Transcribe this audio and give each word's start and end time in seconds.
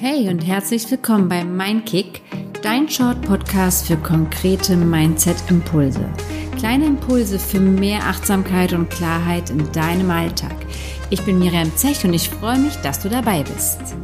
Hey 0.00 0.28
und 0.28 0.46
herzlich 0.46 0.88
willkommen 0.92 1.28
bei 1.28 1.42
Mindkick, 1.42 2.22
dein 2.62 2.88
Short 2.88 3.20
Podcast 3.22 3.88
für 3.88 3.96
konkrete 3.96 4.76
Mindset-Impulse. 4.76 6.08
Kleine 6.56 6.86
Impulse 6.86 7.36
für 7.36 7.58
mehr 7.58 8.04
Achtsamkeit 8.04 8.72
und 8.74 8.90
Klarheit 8.90 9.50
in 9.50 9.72
deinem 9.72 10.08
Alltag. 10.12 10.54
Ich 11.10 11.24
bin 11.24 11.40
Miriam 11.40 11.74
Zech 11.74 12.04
und 12.04 12.14
ich 12.14 12.30
freue 12.30 12.60
mich, 12.60 12.76
dass 12.76 13.00
du 13.00 13.08
dabei 13.08 13.42
bist. 13.42 13.96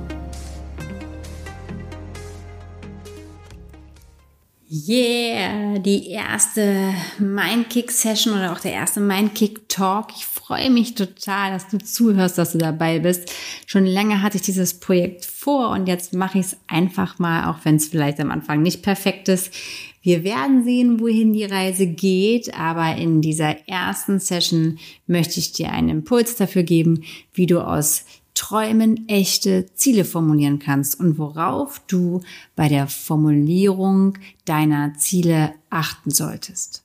Yeah, 4.77 5.78
die 5.78 6.09
erste 6.09 6.92
Mindkick-Session 7.20 8.34
oder 8.34 8.51
auch 8.51 8.59
der 8.59 8.73
erste 8.73 8.98
Mindkick-Talk. 8.98 10.09
Ich 10.16 10.27
freue 10.27 10.69
mich 10.69 10.97
total, 10.97 11.52
dass 11.52 11.69
du 11.69 11.78
zuhörst, 11.78 12.38
dass 12.38 12.52
du 12.52 12.59
dabei 12.59 12.98
bist. 12.98 13.33
Schon 13.66 13.87
lange 13.87 14.20
hatte 14.20 14.37
ich 14.37 14.42
dieses 14.42 14.80
Projekt 14.80 15.27
vor 15.27 15.70
und 15.70 15.87
jetzt 15.87 16.12
mache 16.12 16.41
ich 16.41 16.47
es 16.47 16.56
einfach 16.66 17.20
mal, 17.20 17.48
auch 17.50 17.59
wenn 17.64 17.77
es 17.77 17.87
vielleicht 17.87 18.19
am 18.19 18.33
Anfang 18.33 18.62
nicht 18.62 18.83
perfekt 18.83 19.28
ist. 19.28 19.55
Wir 20.02 20.24
werden 20.24 20.64
sehen, 20.64 20.98
wohin 20.98 21.33
die 21.33 21.45
Reise 21.45 21.86
geht, 21.86 22.52
aber 22.59 22.97
in 22.97 23.22
dieser 23.22 23.69
ersten 23.69 24.19
Session 24.19 24.80
möchte 25.06 25.38
ich 25.38 25.52
dir 25.52 25.70
einen 25.70 25.88
Impuls 25.88 26.34
dafür 26.34 26.64
geben, 26.64 27.05
wie 27.33 27.47
du 27.47 27.61
aus 27.61 28.06
Träumen 28.34 29.09
echte 29.09 29.73
Ziele 29.74 30.05
formulieren 30.05 30.59
kannst 30.59 30.98
und 30.98 31.19
worauf 31.19 31.80
du 31.87 32.20
bei 32.56 32.69
der 32.69 32.88
Formulierung 32.88 34.19
deiner 34.45 34.95
Ziele 34.95 35.55
achten 35.70 36.11
solltest. 36.11 36.84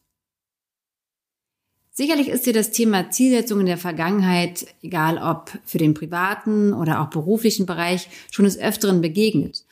Sicherlich 1.92 2.30
ist 2.30 2.46
dir 2.46 2.54
das 2.54 2.72
Thema 2.72 3.10
Zielsetzung 3.10 3.60
in 3.60 3.66
der 3.66 3.78
Vergangenheit, 3.78 4.68
egal 4.82 5.18
ob 5.18 5.52
für 5.66 5.80
den 5.80 5.94
privaten 5.94 6.72
oder 6.72 7.02
auch 7.02 7.10
beruflichen 7.10 7.66
Bereich, 7.66 8.08
schon 8.32 8.46
des 8.46 8.58
Öfteren 8.58 9.02
begegnet. 9.02 9.66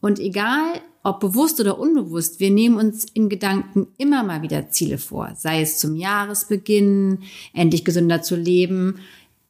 Und 0.00 0.18
egal, 0.18 0.80
ob 1.02 1.20
bewusst 1.20 1.60
oder 1.60 1.78
unbewusst, 1.78 2.40
wir 2.40 2.50
nehmen 2.50 2.76
uns 2.76 3.04
in 3.04 3.28
Gedanken 3.28 3.88
immer 3.98 4.22
mal 4.22 4.40
wieder 4.40 4.70
Ziele 4.70 4.96
vor, 4.96 5.34
sei 5.36 5.60
es 5.60 5.78
zum 5.78 5.94
Jahresbeginn, 5.94 7.18
endlich 7.52 7.84
gesünder 7.84 8.22
zu 8.22 8.36
leben, 8.36 9.00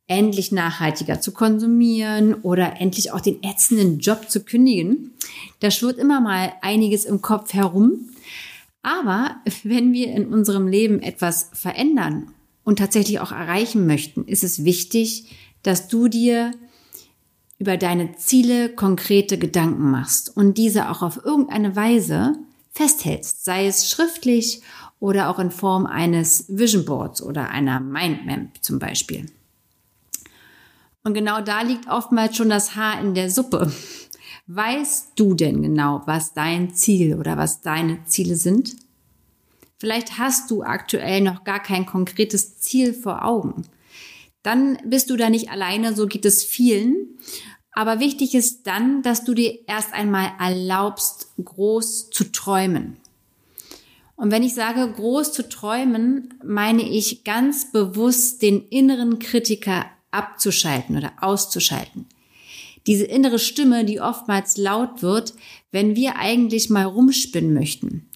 endlich 0.07 0.53
nachhaltiger 0.53 1.21
zu 1.21 1.33
konsumieren 1.33 2.35
oder 2.35 2.81
endlich 2.81 3.13
auch 3.13 3.21
den 3.21 3.43
ätzenden 3.43 3.99
Job 3.99 4.31
zu 4.31 4.45
kündigen. 4.45 5.13
Da 5.61 5.71
schwirrt 5.71 5.99
immer 5.99 6.21
mal 6.21 6.53
einiges 6.61 7.05
im 7.05 7.23
Kopf 7.23 7.55
herum. 7.55 8.11
Aber 8.83 9.37
wenn 9.63 9.93
wir 9.95 10.13
in 10.13 10.27
unserem 10.27 10.69
Leben 10.69 11.01
etwas 11.01 11.51
verändern 11.55 12.33
und 12.65 12.79
tatsächlich 12.79 13.19
auch 13.21 13.33
erreichen 13.33 13.87
möchten, 13.87 14.25
ist 14.25 14.45
es 14.45 14.65
wichtig, 14.65 15.35
dass 15.63 15.89
du 15.89 16.09
dir 16.09 16.51
über 17.59 17.79
deine 17.79 18.17
Ziele 18.17 18.69
konkrete 18.69 19.39
Gedanken 19.39 19.91
machst 19.91 20.37
und 20.37 20.59
diese 20.59 20.91
auch 20.91 21.03
auf 21.03 21.25
irgendeine 21.25 21.77
Weise 21.77 22.35
festhältst, 22.73 23.45
sei 23.45 23.67
es 23.67 23.89
schriftlich 23.89 24.61
oder 25.01 25.31
auch 25.31 25.39
in 25.39 25.51
Form 25.51 25.87
eines 25.87 26.45
Vision 26.49 26.85
Boards 26.85 27.23
oder 27.23 27.51
einer 27.51 27.81
Mindmap 27.81 28.49
zum 28.61 28.79
Beispiel. 28.79 29.27
Und 31.05 31.13
genau 31.13 31.43
da 31.43 31.61
liegt 31.61 31.89
oftmals 31.89 32.37
schon 32.37 32.49
das 32.49 32.75
Haar 32.77 33.01
in 33.01 33.15
der 33.15 33.31
Suppe. 33.31 33.71
Weißt 34.47 35.13
du 35.17 35.35
denn 35.35 35.63
genau, 35.63 36.03
was 36.07 36.33
dein 36.33 36.75
Ziel 36.75 37.19
oder 37.19 37.37
was 37.37 37.61
deine 37.61 38.05
Ziele 38.07 38.37
sind? 38.37 38.75
Vielleicht 39.79 40.19
hast 40.19 40.51
du 40.51 40.63
aktuell 40.63 41.21
noch 41.21 41.45
gar 41.45 41.63
kein 41.63 41.85
konkretes 41.85 42.59
Ziel 42.59 42.95
vor 42.95 43.25
Augen. 43.25 43.65
Dann 44.43 44.79
bist 44.85 45.11
du 45.11 45.17
da 45.17 45.29
nicht 45.29 45.51
alleine, 45.51 45.95
so 45.95 46.07
geht 46.07 46.25
es 46.25 46.43
vielen. 46.43 47.19
Aber 47.73 48.01
wichtig 48.01 48.35
ist 48.35 48.67
dann, 48.67 49.03
dass 49.03 49.25
du 49.25 49.35
dir 49.35 49.59
erst 49.67 49.93
einmal 49.93 50.33
erlaubst, 50.39 51.29
groß 51.43 52.11
zu 52.11 52.33
träumen. 52.33 52.97
Und 54.17 54.31
wenn 54.31 54.43
ich 54.43 54.55
sage, 54.55 54.91
groß 54.91 55.33
zu 55.33 55.49
träumen, 55.49 56.35
meine 56.45 56.83
ich 56.83 57.25
ganz 57.25 57.73
bewusst 57.73 58.43
den 58.43 58.67
inneren 58.69 59.19
Kritiker 59.19 59.87
abzuschalten 60.15 60.97
oder 60.97 61.13
auszuschalten. 61.21 62.07
Diese 62.87 63.05
innere 63.05 63.39
Stimme, 63.39 63.85
die 63.85 64.01
oftmals 64.01 64.57
laut 64.57 65.03
wird, 65.03 65.35
wenn 65.73 65.97
wir 65.97 66.17
eigentlich 66.17 66.71
mal 66.71 66.85
rumspinnen 66.85 67.55
möchten. 67.55 68.09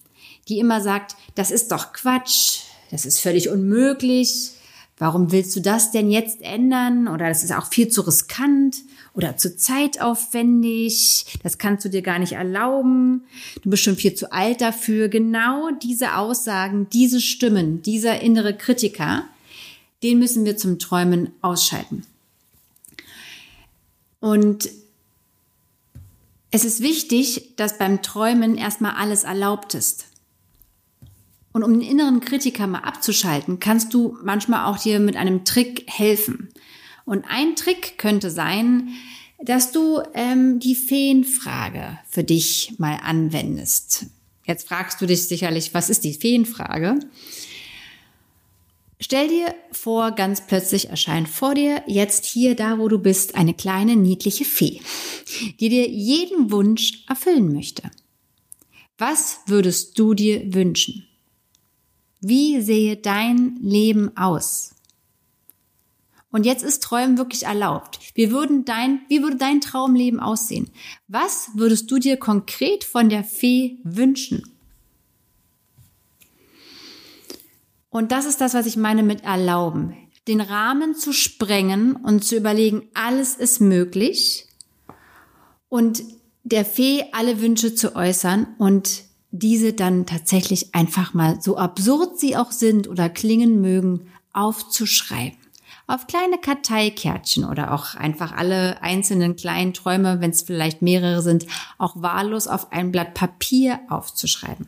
Die 0.47 0.59
immer 0.59 0.81
sagt, 0.81 1.15
das 1.35 1.51
ist 1.51 1.71
doch 1.71 1.93
Quatsch, 1.93 2.61
das 2.91 3.05
ist 3.05 3.19
völlig 3.19 3.49
unmöglich, 3.49 4.51
warum 4.97 5.31
willst 5.31 5.55
du 5.55 5.59
das 5.59 5.91
denn 5.91 6.11
jetzt 6.11 6.41
ändern? 6.41 7.07
Oder 7.07 7.29
das 7.29 7.43
ist 7.43 7.53
auch 7.53 7.67
viel 7.67 7.87
zu 7.87 8.01
riskant 8.01 8.77
oder 9.13 9.37
zu 9.37 9.55
zeitaufwendig, 9.55 11.25
das 11.41 11.57
kannst 11.57 11.85
du 11.85 11.89
dir 11.89 12.01
gar 12.01 12.19
nicht 12.19 12.33
erlauben, 12.33 13.23
du 13.63 13.69
bist 13.69 13.83
schon 13.83 13.95
viel 13.95 14.13
zu 14.13 14.31
alt 14.31 14.61
dafür. 14.61 15.09
Genau 15.09 15.71
diese 15.81 16.15
Aussagen, 16.15 16.87
diese 16.93 17.21
Stimmen, 17.21 17.81
dieser 17.81 18.21
innere 18.21 18.55
Kritiker, 18.55 19.25
den 20.03 20.19
müssen 20.19 20.45
wir 20.45 20.57
zum 20.57 20.79
Träumen 20.79 21.31
ausschalten. 21.41 22.05
Und 24.19 24.69
es 26.51 26.65
ist 26.65 26.81
wichtig, 26.81 27.55
dass 27.55 27.77
beim 27.77 28.01
Träumen 28.01 28.57
erstmal 28.57 28.95
alles 28.95 29.23
erlaubt 29.23 29.75
ist. 29.75 30.07
Und 31.51 31.63
um 31.63 31.73
den 31.73 31.87
inneren 31.87 32.19
Kritiker 32.19 32.67
mal 32.67 32.79
abzuschalten, 32.79 33.59
kannst 33.59 33.93
du 33.93 34.17
manchmal 34.23 34.65
auch 34.65 34.77
dir 34.77 34.99
mit 34.99 35.15
einem 35.15 35.45
Trick 35.45 35.85
helfen. 35.87 36.49
Und 37.05 37.25
ein 37.27 37.55
Trick 37.55 37.97
könnte 37.97 38.29
sein, 38.29 38.89
dass 39.41 39.71
du 39.71 40.01
ähm, 40.13 40.59
die 40.59 40.75
Feenfrage 40.75 41.97
für 42.07 42.23
dich 42.23 42.73
mal 42.77 42.99
anwendest. 43.01 44.07
Jetzt 44.45 44.67
fragst 44.67 44.99
du 45.01 45.05
dich 45.05 45.27
sicherlich, 45.27 45.73
was 45.73 45.89
ist 45.89 46.03
die 46.03 46.13
Feenfrage? 46.13 46.99
Stell 49.01 49.29
dir 49.29 49.55
vor, 49.71 50.11
ganz 50.11 50.45
plötzlich 50.45 50.89
erscheint 50.89 51.29
vor 51.29 51.55
dir 51.55 51.83
jetzt 51.87 52.25
hier 52.25 52.55
da, 52.55 52.79
wo 52.79 52.89
du 52.89 52.99
bist, 52.99 53.35
eine 53.35 53.53
kleine 53.53 53.95
niedliche 53.95 54.43
Fee, 54.43 54.81
die 55.59 55.69
dir 55.69 55.87
jeden 55.87 56.51
Wunsch 56.51 57.05
erfüllen 57.07 57.53
möchte. 57.53 57.89
Was 58.97 59.39
würdest 59.45 59.97
du 59.97 60.13
dir 60.13 60.53
wünschen? 60.53 61.07
Wie 62.19 62.59
sehe 62.59 62.97
dein 62.97 63.57
Leben 63.61 64.15
aus? 64.17 64.75
Und 66.31 66.45
jetzt 66.45 66.63
ist 66.63 66.83
Träumen 66.83 67.17
wirklich 67.17 67.43
erlaubt. 67.43 67.99
Wie, 68.13 68.31
würden 68.31 68.65
dein, 68.65 68.99
wie 69.07 69.23
würde 69.23 69.37
dein 69.37 69.61
Traumleben 69.61 70.19
aussehen? 70.19 70.69
Was 71.07 71.51
würdest 71.53 71.89
du 71.89 71.97
dir 71.97 72.17
konkret 72.17 72.83
von 72.83 73.07
der 73.07 73.23
Fee 73.23 73.77
wünschen? 73.83 74.58
Und 77.89 78.11
das 78.11 78.25
ist 78.25 78.41
das, 78.41 78.53
was 78.53 78.65
ich 78.65 78.77
meine 78.77 79.03
mit 79.03 79.23
erlauben. 79.23 79.95
Den 80.27 80.41
Rahmen 80.41 80.95
zu 80.95 81.11
sprengen 81.11 81.95
und 81.95 82.23
zu 82.23 82.35
überlegen, 82.35 82.87
alles 82.93 83.35
ist 83.35 83.61
möglich 83.61 84.47
und 85.69 86.03
der 86.43 86.65
Fee 86.65 87.05
alle 87.11 87.41
Wünsche 87.41 87.73
zu 87.75 87.95
äußern 87.95 88.47
und 88.57 89.03
diese 89.31 89.73
dann 89.73 90.05
tatsächlich 90.05 90.73
einfach 90.73 91.13
mal, 91.13 91.41
so 91.41 91.57
absurd 91.57 92.19
sie 92.19 92.35
auch 92.35 92.51
sind 92.51 92.87
oder 92.87 93.09
klingen 93.09 93.61
mögen, 93.61 94.11
aufzuschreiben. 94.33 95.37
Auf 95.87 96.05
kleine 96.05 96.37
Karteikärtchen 96.37 97.45
oder 97.45 97.73
auch 97.73 97.95
einfach 97.95 98.31
alle 98.31 98.81
einzelnen 98.83 99.35
kleinen 99.35 99.73
Träume, 99.73 100.21
wenn 100.21 100.29
es 100.29 100.43
vielleicht 100.43 100.83
mehrere 100.83 101.21
sind, 101.23 101.47
auch 101.79 101.99
wahllos 102.01 102.47
auf 102.47 102.71
ein 102.71 102.91
Blatt 102.91 103.15
Papier 103.15 103.79
aufzuschreiben. 103.89 104.67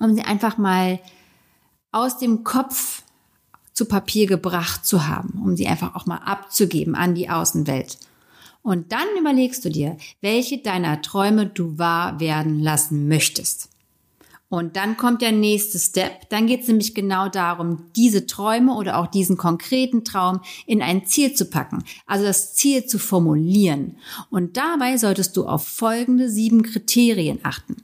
Um 0.00 0.14
sie 0.14 0.22
einfach 0.22 0.58
mal 0.58 0.98
aus 1.94 2.18
dem 2.18 2.44
Kopf 2.44 3.02
zu 3.72 3.86
Papier 3.86 4.26
gebracht 4.26 4.84
zu 4.84 5.06
haben, 5.06 5.40
um 5.42 5.56
sie 5.56 5.66
einfach 5.66 5.94
auch 5.94 6.06
mal 6.06 6.18
abzugeben 6.18 6.94
an 6.94 7.14
die 7.14 7.30
Außenwelt. 7.30 7.98
Und 8.62 8.92
dann 8.92 9.06
überlegst 9.18 9.64
du 9.64 9.70
dir, 9.70 9.96
welche 10.20 10.58
deiner 10.58 11.02
Träume 11.02 11.46
du 11.46 11.78
wahr 11.78 12.18
werden 12.18 12.60
lassen 12.60 13.08
möchtest. 13.08 13.68
Und 14.48 14.76
dann 14.76 14.96
kommt 14.96 15.20
der 15.20 15.32
nächste 15.32 15.78
Step. 15.78 16.28
Dann 16.30 16.46
geht 16.46 16.62
es 16.62 16.68
nämlich 16.68 16.94
genau 16.94 17.28
darum, 17.28 17.86
diese 17.96 18.26
Träume 18.26 18.74
oder 18.74 18.98
auch 18.98 19.06
diesen 19.06 19.36
konkreten 19.36 20.04
Traum 20.04 20.40
in 20.66 20.80
ein 20.80 21.06
Ziel 21.06 21.34
zu 21.34 21.46
packen. 21.46 21.84
Also 22.06 22.24
das 22.24 22.54
Ziel 22.54 22.86
zu 22.86 22.98
formulieren. 22.98 23.98
Und 24.30 24.56
dabei 24.56 24.96
solltest 24.96 25.36
du 25.36 25.46
auf 25.46 25.66
folgende 25.66 26.30
sieben 26.30 26.62
Kriterien 26.62 27.40
achten. 27.42 27.83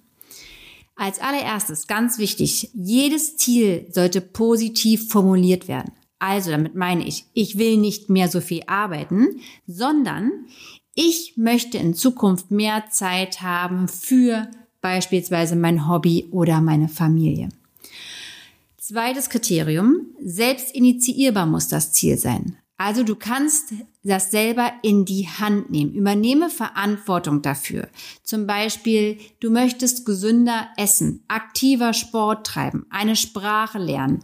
Als 1.01 1.19
allererstes, 1.19 1.87
ganz 1.87 2.19
wichtig, 2.19 2.69
jedes 2.75 3.39
Ziel 3.39 3.87
sollte 3.91 4.21
positiv 4.21 5.09
formuliert 5.09 5.67
werden. 5.67 5.93
Also 6.19 6.51
damit 6.51 6.75
meine 6.75 7.07
ich, 7.07 7.25
ich 7.33 7.57
will 7.57 7.79
nicht 7.79 8.11
mehr 8.11 8.29
so 8.29 8.43
viel 8.43 8.65
arbeiten, 8.67 9.41
sondern 9.67 10.31
ich 10.95 11.39
möchte 11.39 11.79
in 11.79 11.95
Zukunft 11.95 12.51
mehr 12.51 12.85
Zeit 12.91 13.41
haben 13.41 13.89
für 13.89 14.51
beispielsweise 14.83 15.57
mein 15.57 15.89
Hobby 15.89 16.29
oder 16.33 16.61
meine 16.61 16.91
Familie. 16.91 17.49
Zweites 18.77 19.31
Kriterium, 19.31 20.03
selbst 20.23 20.75
initiierbar 20.75 21.47
muss 21.47 21.69
das 21.69 21.93
Ziel 21.93 22.19
sein. 22.19 22.59
Also 22.81 23.03
du 23.03 23.15
kannst 23.15 23.75
das 24.05 24.31
selber 24.31 24.73
in 24.81 25.05
die 25.05 25.29
Hand 25.29 25.69
nehmen. 25.69 25.93
Übernehme 25.93 26.49
Verantwortung 26.49 27.43
dafür. 27.43 27.89
Zum 28.23 28.47
Beispiel, 28.47 29.19
du 29.41 29.51
möchtest 29.51 30.07
gesünder 30.07 30.69
essen, 30.79 31.23
aktiver 31.29 31.93
Sport 31.93 32.47
treiben, 32.47 32.87
eine 32.89 33.17
Sprache 33.17 33.79
lernen, 33.79 34.23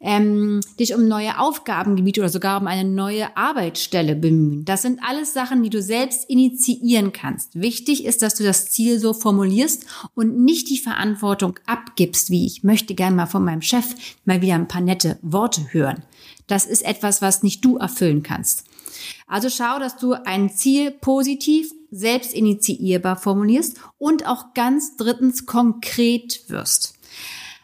ähm, 0.00 0.60
dich 0.80 0.96
um 0.96 1.06
neue 1.06 1.38
Aufgabengebiete 1.38 2.22
oder 2.22 2.28
sogar 2.28 2.60
um 2.60 2.66
eine 2.66 2.88
neue 2.88 3.36
Arbeitsstelle 3.36 4.16
bemühen. 4.16 4.64
Das 4.64 4.82
sind 4.82 4.98
alles 5.08 5.32
Sachen, 5.32 5.62
die 5.62 5.70
du 5.70 5.80
selbst 5.80 6.28
initiieren 6.28 7.12
kannst. 7.12 7.60
Wichtig 7.60 8.04
ist, 8.04 8.22
dass 8.22 8.34
du 8.34 8.42
das 8.42 8.68
Ziel 8.68 8.98
so 8.98 9.14
formulierst 9.14 9.86
und 10.16 10.42
nicht 10.42 10.68
die 10.70 10.78
Verantwortung 10.78 11.60
abgibst, 11.66 12.30
wie 12.30 12.46
ich 12.46 12.64
möchte 12.64 12.96
gerne 12.96 13.14
mal 13.14 13.26
von 13.26 13.44
meinem 13.44 13.62
Chef 13.62 13.94
mal 14.24 14.42
wieder 14.42 14.56
ein 14.56 14.66
paar 14.66 14.80
nette 14.80 15.20
Worte 15.22 15.68
hören. 15.70 16.02
Das 16.46 16.66
ist 16.66 16.84
etwas, 16.84 17.22
was 17.22 17.42
nicht 17.42 17.64
du 17.64 17.76
erfüllen 17.76 18.22
kannst. 18.22 18.64
Also 19.26 19.48
schau, 19.48 19.78
dass 19.78 19.96
du 19.96 20.12
ein 20.12 20.50
Ziel 20.50 20.90
positiv, 20.90 21.72
selbst 21.90 22.32
initiierbar 22.32 23.16
formulierst 23.16 23.78
und 23.98 24.26
auch 24.26 24.54
ganz 24.54 24.96
drittens 24.96 25.46
konkret 25.46 26.44
wirst. 26.48 26.94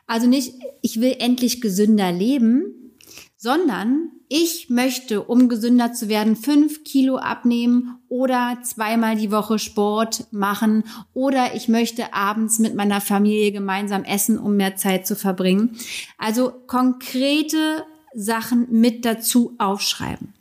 Also 0.06 0.26
nicht, 0.26 0.54
ich 0.82 1.00
will 1.00 1.16
endlich 1.18 1.60
gesünder 1.60 2.12
leben, 2.12 2.94
sondern 3.36 4.10
ich 4.28 4.68
möchte, 4.68 5.22
um 5.22 5.48
gesünder 5.48 5.92
zu 5.92 6.08
werden, 6.08 6.36
fünf 6.36 6.84
Kilo 6.84 7.16
abnehmen 7.16 7.98
oder 8.08 8.58
zweimal 8.62 9.16
die 9.16 9.30
Woche 9.30 9.58
Sport 9.58 10.26
machen 10.32 10.84
oder 11.14 11.54
ich 11.54 11.68
möchte 11.68 12.12
abends 12.12 12.58
mit 12.58 12.74
meiner 12.74 13.00
Familie 13.00 13.52
gemeinsam 13.52 14.04
essen, 14.04 14.38
um 14.38 14.56
mehr 14.56 14.76
Zeit 14.76 15.06
zu 15.06 15.16
verbringen. 15.16 15.78
Also 16.18 16.52
konkrete 16.66 17.84
Sachen 18.18 18.66
mit 18.70 19.04
dazu 19.04 19.54
aufschreiben. 19.58 20.34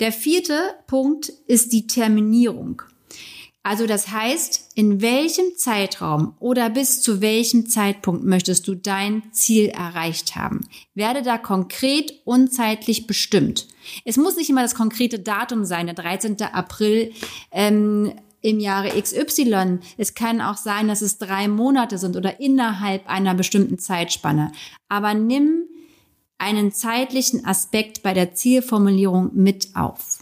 Der 0.00 0.12
vierte 0.12 0.58
Punkt 0.86 1.28
ist 1.46 1.72
die 1.72 1.86
Terminierung. 1.86 2.82
Also 3.64 3.86
das 3.86 4.08
heißt, 4.08 4.70
in 4.76 5.02
welchem 5.02 5.56
Zeitraum 5.56 6.34
oder 6.38 6.70
bis 6.70 7.02
zu 7.02 7.20
welchem 7.20 7.68
Zeitpunkt 7.68 8.24
möchtest 8.24 8.66
du 8.68 8.74
dein 8.74 9.24
Ziel 9.32 9.66
erreicht 9.66 10.36
haben? 10.36 10.66
Werde 10.94 11.22
da 11.22 11.36
konkret 11.36 12.14
und 12.24 12.52
zeitlich 12.52 13.06
bestimmt. 13.06 13.66
Es 14.04 14.16
muss 14.16 14.36
nicht 14.36 14.48
immer 14.48 14.62
das 14.62 14.76
konkrete 14.76 15.18
Datum 15.18 15.64
sein, 15.64 15.86
der 15.86 15.96
13. 15.96 16.40
April 16.40 17.12
ähm, 17.50 18.12
im 18.40 18.60
Jahre 18.60 18.90
XY. 19.00 19.80
Es 19.98 20.14
kann 20.14 20.40
auch 20.40 20.56
sein, 20.56 20.88
dass 20.88 21.02
es 21.02 21.18
drei 21.18 21.48
Monate 21.48 21.98
sind 21.98 22.16
oder 22.16 22.40
innerhalb 22.40 23.06
einer 23.08 23.34
bestimmten 23.34 23.78
Zeitspanne. 23.78 24.52
Aber 24.88 25.12
nimm 25.14 25.64
einen 26.38 26.72
zeitlichen 26.72 27.44
Aspekt 27.44 28.02
bei 28.02 28.14
der 28.14 28.34
Zielformulierung 28.34 29.30
mit 29.34 29.74
auf. 29.74 30.18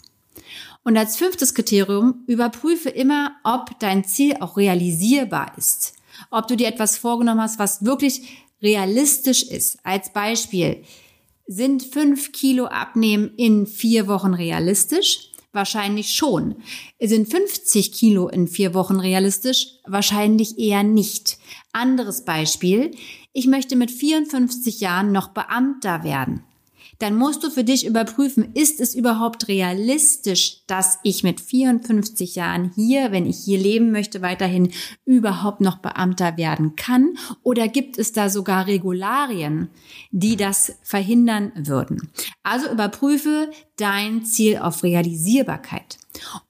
Und 0.82 0.96
als 0.96 1.16
fünftes 1.16 1.54
Kriterium 1.54 2.24
überprüfe 2.26 2.88
immer, 2.88 3.32
ob 3.44 3.78
dein 3.80 4.04
Ziel 4.04 4.36
auch 4.40 4.56
realisierbar 4.56 5.52
ist. 5.56 5.94
Ob 6.30 6.46
du 6.46 6.56
dir 6.56 6.68
etwas 6.68 6.96
vorgenommen 6.96 7.40
hast, 7.40 7.58
was 7.58 7.84
wirklich 7.84 8.46
realistisch 8.62 9.42
ist. 9.42 9.78
Als 9.84 10.12
Beispiel, 10.12 10.84
sind 11.46 11.82
fünf 11.82 12.32
Kilo 12.32 12.66
abnehmen 12.66 13.32
in 13.36 13.66
vier 13.66 14.08
Wochen 14.08 14.34
realistisch? 14.34 15.30
Wahrscheinlich 15.56 16.14
schon. 16.14 16.54
Sind 17.00 17.28
50 17.28 17.90
Kilo 17.92 18.28
in 18.28 18.46
vier 18.46 18.74
Wochen 18.74 19.00
realistisch? 19.00 19.80
Wahrscheinlich 19.84 20.56
eher 20.56 20.84
nicht. 20.84 21.38
Anderes 21.72 22.24
Beispiel 22.24 22.92
ich 23.38 23.46
möchte 23.46 23.76
mit 23.76 23.90
54 23.90 24.80
Jahren 24.80 25.12
noch 25.12 25.28
Beamter 25.28 26.04
werden. 26.04 26.42
Dann 26.98 27.16
musst 27.16 27.44
du 27.44 27.50
für 27.50 27.64
dich 27.64 27.86
überprüfen, 27.86 28.52
ist 28.54 28.80
es 28.80 28.94
überhaupt 28.94 29.48
realistisch, 29.48 30.62
dass 30.66 30.98
ich 31.02 31.22
mit 31.22 31.40
54 31.40 32.36
Jahren 32.36 32.72
hier, 32.74 33.12
wenn 33.12 33.26
ich 33.26 33.38
hier 33.38 33.58
leben 33.58 33.90
möchte, 33.90 34.22
weiterhin 34.22 34.72
überhaupt 35.04 35.60
noch 35.60 35.78
Beamter 35.78 36.36
werden 36.36 36.76
kann? 36.76 37.16
Oder 37.42 37.68
gibt 37.68 37.98
es 37.98 38.12
da 38.12 38.30
sogar 38.30 38.66
Regularien, 38.66 39.68
die 40.10 40.36
das 40.36 40.76
verhindern 40.82 41.52
würden? 41.54 42.10
Also 42.42 42.70
überprüfe 42.70 43.50
dein 43.76 44.24
Ziel 44.24 44.58
auf 44.58 44.82
Realisierbarkeit. 44.82 45.98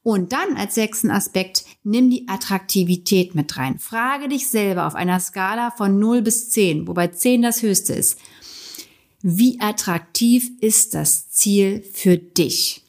Und 0.02 0.32
dann 0.32 0.56
als 0.56 0.76
sechsten 0.76 1.10
Aspekt, 1.10 1.64
nimm 1.82 2.10
die 2.10 2.28
Attraktivität 2.28 3.34
mit 3.34 3.56
rein. 3.56 3.78
Frage 3.78 4.28
dich 4.28 4.48
selber 4.48 4.86
auf 4.86 4.94
einer 4.94 5.18
Skala 5.18 5.72
von 5.72 5.98
0 5.98 6.22
bis 6.22 6.50
10, 6.50 6.86
wobei 6.86 7.08
10 7.08 7.42
das 7.42 7.62
höchste 7.62 7.94
ist. 7.94 8.18
Wie 9.28 9.60
attraktiv 9.60 10.52
ist 10.60 10.94
das 10.94 11.32
Ziel 11.32 11.82
für 11.92 12.16
dich? 12.16 12.84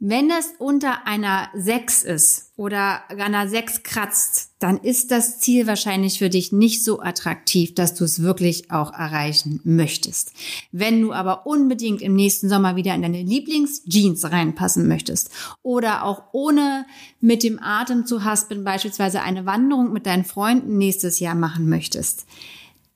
Wenn 0.00 0.28
das 0.28 0.54
unter 0.58 1.06
einer 1.06 1.50
6 1.54 2.02
ist 2.02 2.50
oder 2.56 3.08
einer 3.08 3.48
6 3.48 3.84
kratzt, 3.84 4.50
dann 4.58 4.78
ist 4.78 5.12
das 5.12 5.38
Ziel 5.38 5.68
wahrscheinlich 5.68 6.18
für 6.18 6.30
dich 6.30 6.50
nicht 6.50 6.82
so 6.82 7.00
attraktiv, 7.00 7.76
dass 7.76 7.94
du 7.94 8.02
es 8.02 8.22
wirklich 8.22 8.72
auch 8.72 8.92
erreichen 8.92 9.60
möchtest. 9.62 10.32
Wenn 10.72 11.00
du 11.00 11.12
aber 11.12 11.46
unbedingt 11.46 12.02
im 12.02 12.16
nächsten 12.16 12.48
Sommer 12.48 12.74
wieder 12.74 12.92
in 12.92 13.02
deine 13.02 13.22
Lieblingsjeans 13.22 14.32
reinpassen 14.32 14.88
möchtest 14.88 15.30
oder 15.62 16.02
auch 16.02 16.24
ohne 16.32 16.86
mit 17.20 17.44
dem 17.44 17.60
Atem 17.62 18.04
zu 18.04 18.24
haspeln 18.24 18.64
beispielsweise 18.64 19.22
eine 19.22 19.46
Wanderung 19.46 19.92
mit 19.92 20.06
deinen 20.06 20.24
Freunden 20.24 20.76
nächstes 20.76 21.20
Jahr 21.20 21.36
machen 21.36 21.68
möchtest, 21.68 22.26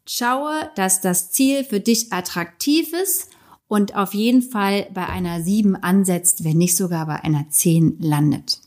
schaue, 0.09 0.71
dass 0.75 1.01
das 1.01 1.31
Ziel 1.31 1.65
für 1.65 1.81
dich 1.81 2.13
attraktiv 2.13 2.93
ist 2.93 3.29
und 3.69 3.95
auf 3.95 4.15
jeden 4.15 4.43
Fall 4.43 4.89
bei 4.93 5.07
einer 5.07 5.43
7 5.43 5.77
ansetzt, 5.77 6.45
wenn 6.45 6.59
nicht 6.59 6.77
sogar 6.77 7.07
bei 7.07 7.23
einer 7.23 7.49
10 7.51 7.99
landet. 8.01 8.61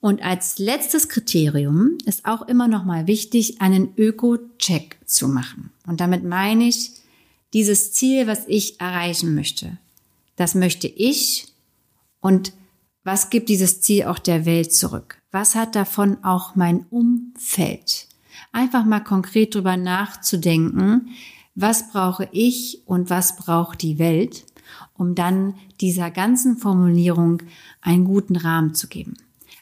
Und 0.00 0.22
als 0.22 0.58
letztes 0.58 1.08
Kriterium 1.08 1.96
ist 2.06 2.24
auch 2.24 2.42
immer 2.42 2.66
noch 2.66 2.84
mal 2.84 3.06
wichtig, 3.06 3.60
einen 3.60 3.96
Öko-Check 3.96 4.98
zu 5.04 5.28
machen. 5.28 5.70
Und 5.86 6.00
damit 6.00 6.24
meine 6.24 6.64
ich 6.64 6.92
dieses 7.52 7.92
Ziel, 7.92 8.26
was 8.26 8.44
ich 8.48 8.80
erreichen 8.80 9.34
möchte. 9.34 9.78
Das 10.36 10.54
möchte 10.54 10.88
ich 10.88 11.46
und 12.20 12.52
was 13.04 13.30
gibt 13.30 13.48
dieses 13.48 13.80
Ziel 13.80 14.04
auch 14.04 14.18
der 14.18 14.46
Welt 14.46 14.72
zurück? 14.72 15.20
Was 15.32 15.54
hat 15.54 15.74
davon 15.74 16.22
auch 16.22 16.54
mein 16.54 16.86
Umfeld? 16.90 18.06
Einfach 18.52 18.84
mal 18.84 19.00
konkret 19.00 19.54
drüber 19.54 19.76
nachzudenken, 19.76 21.08
was 21.54 21.90
brauche 21.90 22.28
ich 22.32 22.82
und 22.86 23.10
was 23.10 23.36
braucht 23.36 23.82
die 23.82 23.98
Welt, 23.98 24.44
um 24.94 25.14
dann 25.14 25.54
dieser 25.80 26.10
ganzen 26.10 26.56
Formulierung 26.56 27.42
einen 27.80 28.04
guten 28.04 28.36
Rahmen 28.36 28.74
zu 28.74 28.88
geben. 28.88 29.14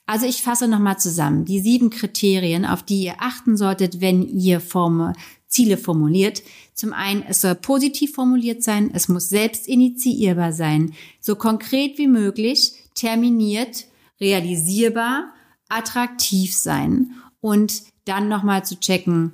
Also 0.06 0.26
ich 0.26 0.42
fasse 0.42 0.66
nochmal 0.66 0.98
zusammen. 0.98 1.44
Die 1.44 1.60
sieben 1.60 1.90
Kriterien, 1.90 2.64
auf 2.64 2.82
die 2.82 3.04
ihr 3.04 3.14
achten 3.20 3.56
solltet, 3.56 4.00
wenn 4.00 4.22
ihr 4.22 4.60
Forme, 4.60 5.12
Ziele 5.46 5.76
formuliert. 5.76 6.42
Zum 6.74 6.92
einen, 6.92 7.22
es 7.22 7.42
soll 7.42 7.56
positiv 7.56 8.14
formuliert 8.14 8.62
sein, 8.62 8.90
es 8.94 9.08
muss 9.08 9.28
selbst 9.28 9.68
initiierbar 9.68 10.52
sein, 10.52 10.94
so 11.20 11.36
konkret 11.36 11.98
wie 11.98 12.06
möglich, 12.06 12.72
terminiert, 12.94 13.86
realisierbar, 14.20 15.32
attraktiv 15.68 16.54
sein 16.54 17.12
und 17.40 17.82
dann 18.10 18.28
nochmal 18.28 18.64
zu 18.64 18.78
checken, 18.78 19.32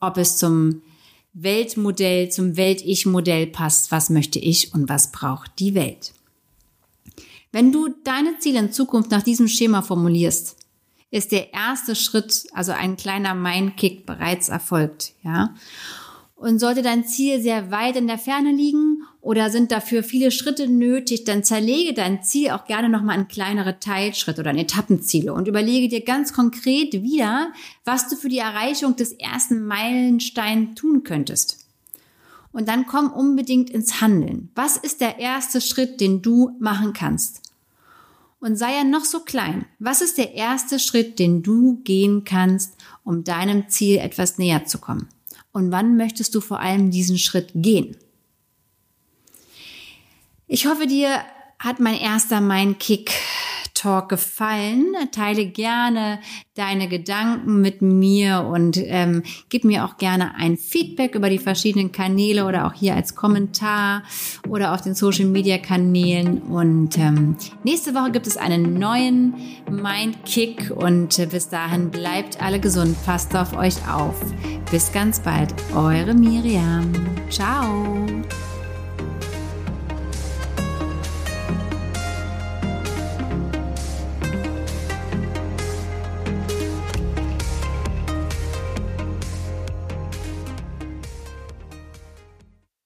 ob 0.00 0.16
es 0.16 0.38
zum 0.38 0.80
Weltmodell, 1.34 2.30
zum 2.30 2.56
Welt-Ich-Modell 2.56 3.46
passt. 3.48 3.92
Was 3.92 4.08
möchte 4.08 4.38
ich 4.38 4.72
und 4.72 4.88
was 4.88 5.12
braucht 5.12 5.58
die 5.58 5.74
Welt? 5.74 6.14
Wenn 7.52 7.72
du 7.72 7.88
deine 8.04 8.38
Ziele 8.38 8.58
in 8.60 8.72
Zukunft 8.72 9.10
nach 9.10 9.22
diesem 9.22 9.48
Schema 9.48 9.82
formulierst, 9.82 10.56
ist 11.10 11.30
der 11.30 11.52
erste 11.52 11.94
Schritt, 11.94 12.46
also 12.52 12.72
ein 12.72 12.96
kleiner 12.96 13.34
Mindkick 13.34 14.06
bereits 14.06 14.48
erfolgt, 14.48 15.12
ja. 15.22 15.54
Und 16.36 16.58
sollte 16.58 16.82
dein 16.82 17.06
Ziel 17.06 17.40
sehr 17.40 17.70
weit 17.70 17.96
in 17.96 18.06
der 18.06 18.18
Ferne 18.18 18.52
liegen 18.52 19.02
oder 19.26 19.50
sind 19.50 19.72
dafür 19.72 20.04
viele 20.04 20.30
Schritte 20.30 20.68
nötig, 20.68 21.24
dann 21.24 21.42
zerlege 21.42 21.92
dein 21.94 22.22
Ziel 22.22 22.50
auch 22.50 22.64
gerne 22.64 22.88
nochmal 22.88 23.18
in 23.18 23.26
kleinere 23.26 23.80
Teilschritte 23.80 24.40
oder 24.40 24.52
in 24.52 24.58
Etappenziele 24.58 25.34
und 25.34 25.48
überlege 25.48 25.88
dir 25.88 26.04
ganz 26.04 26.32
konkret 26.32 26.92
wieder, 27.02 27.52
was 27.84 28.08
du 28.08 28.14
für 28.14 28.28
die 28.28 28.38
Erreichung 28.38 28.94
des 28.94 29.10
ersten 29.12 29.66
Meilensteins 29.66 30.76
tun 30.76 31.02
könntest. 31.02 31.66
Und 32.52 32.68
dann 32.68 32.86
komm 32.86 33.12
unbedingt 33.12 33.68
ins 33.68 34.00
Handeln. 34.00 34.50
Was 34.54 34.76
ist 34.76 35.00
der 35.00 35.18
erste 35.18 35.60
Schritt, 35.60 36.00
den 36.00 36.22
du 36.22 36.52
machen 36.60 36.92
kannst? 36.92 37.42
Und 38.38 38.54
sei 38.54 38.76
er 38.76 38.84
noch 38.84 39.04
so 39.04 39.20
klein. 39.20 39.66
Was 39.80 40.02
ist 40.02 40.18
der 40.18 40.34
erste 40.34 40.78
Schritt, 40.78 41.18
den 41.18 41.42
du 41.42 41.80
gehen 41.82 42.22
kannst, 42.22 42.74
um 43.02 43.24
deinem 43.24 43.68
Ziel 43.68 43.98
etwas 43.98 44.38
näher 44.38 44.66
zu 44.66 44.78
kommen? 44.78 45.08
und 45.56 45.72
wann 45.72 45.96
möchtest 45.96 46.34
du 46.34 46.42
vor 46.42 46.60
allem 46.60 46.90
diesen 46.90 47.16
Schritt 47.16 47.50
gehen? 47.54 47.96
Ich 50.48 50.66
hoffe, 50.66 50.86
dir 50.86 51.08
hat 51.58 51.80
mein 51.80 51.98
erster 51.98 52.40
Mein 52.40 52.78
Kick 52.78 53.12
Talk 53.74 54.08
gefallen. 54.08 54.94
Teile 55.12 55.46
gerne 55.46 56.20
deine 56.54 56.88
Gedanken 56.88 57.60
mit 57.60 57.82
mir 57.82 58.48
und 58.48 58.78
ähm, 58.78 59.22
gib 59.48 59.64
mir 59.64 59.84
auch 59.84 59.96
gerne 59.96 60.34
ein 60.36 60.56
Feedback 60.56 61.14
über 61.14 61.30
die 61.30 61.38
verschiedenen 61.38 61.92
Kanäle 61.92 62.46
oder 62.46 62.66
auch 62.66 62.72
hier 62.72 62.94
als 62.94 63.14
Kommentar 63.14 64.04
oder 64.48 64.72
auf 64.72 64.82
den 64.82 64.94
Social 64.94 65.26
Media 65.26 65.58
Kanälen. 65.58 66.42
Und 66.42 66.96
ähm, 66.96 67.36
nächste 67.64 67.94
Woche 67.94 68.12
gibt 68.12 68.26
es 68.26 68.36
einen 68.36 68.78
neuen 68.78 69.34
Mind 69.68 70.24
Kick 70.24 70.72
und 70.74 71.18
äh, 71.18 71.26
bis 71.26 71.48
dahin 71.48 71.90
bleibt 71.90 72.40
alle 72.40 72.60
gesund, 72.60 72.96
passt 73.04 73.36
auf 73.36 73.56
euch 73.56 73.76
auf. 73.88 74.14
Bis 74.70 74.92
ganz 74.92 75.20
bald, 75.20 75.52
eure 75.74 76.14
Miriam. 76.14 76.92
Ciao. 77.30 78.06